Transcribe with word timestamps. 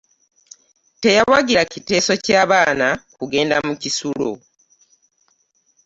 Teyawagira 1.01 1.61
kiteeso 1.71 2.13
kya 2.25 2.43
baana 2.49 2.87
kugenda 3.17 3.55
mu 3.65 3.73
kisulo. 3.81 4.31